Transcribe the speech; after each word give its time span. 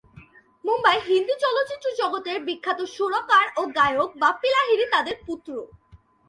মুম্বাই 0.65 0.97
হিন্দি 1.07 1.35
চলচ্চিত্র 1.43 1.87
জগতের 2.01 2.37
বিখ্যাত 2.47 2.79
সুরকার 2.95 3.45
ও 3.57 3.61
গায়ক 3.77 4.09
বাপ্পী 4.21 4.49
লাহিড়ী 4.55 4.85
তাদের 4.93 5.15
পুত্র। 5.27 5.51